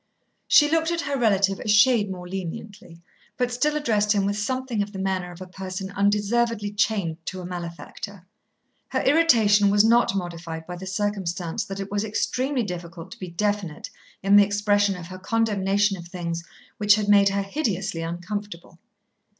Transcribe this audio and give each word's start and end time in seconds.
She 0.47 0.67
looked 0.67 0.89
at 0.89 1.01
her 1.01 1.15
relative 1.15 1.59
a 1.59 1.67
shade 1.67 2.09
more 2.09 2.27
leniently, 2.27 3.03
but 3.37 3.51
still 3.51 3.77
addressed 3.77 4.13
him 4.13 4.25
with 4.25 4.35
something 4.35 4.81
of 4.81 4.91
the 4.93 4.97
manner 4.97 5.31
of 5.31 5.41
a 5.41 5.45
person 5.45 5.91
undeservedly 5.91 6.71
chained 6.73 7.23
to 7.27 7.39
a 7.39 7.45
malefactor. 7.45 8.25
Her 8.87 9.01
irritation 9.03 9.69
was 9.69 9.83
not 9.85 10.15
modified 10.15 10.65
by 10.65 10.75
the 10.75 10.87
circumstance 10.87 11.65
that 11.65 11.79
it 11.79 11.91
was 11.91 12.03
extremely 12.03 12.63
difficult 12.63 13.11
to 13.11 13.19
be 13.19 13.29
definite 13.29 13.91
in 14.23 14.37
the 14.37 14.43
expression 14.43 14.95
of 14.95 15.05
her 15.05 15.19
condemnation 15.19 15.95
of 15.97 16.07
things 16.07 16.43
which 16.79 16.95
had 16.95 17.07
made 17.07 17.29
her 17.29 17.43
hideously 17.43 18.01
uncomfortable. 18.01 18.79